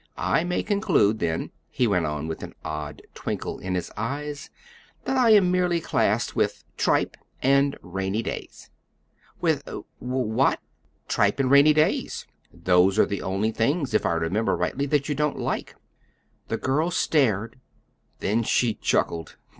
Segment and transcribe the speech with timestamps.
[0.17, 4.49] I may conclude then," he went on with an odd twinkle in his eyes,
[5.05, 8.71] "that I am merely classed with tripe and rainy days."
[9.41, 9.61] "With
[9.99, 10.59] wha at?"
[11.07, 12.25] "Tripe and rainy days.
[12.51, 15.75] Those are the only things, if I remember rightly, that you don't like."
[16.47, 17.59] The girl stared;
[18.21, 19.35] then she chuckled.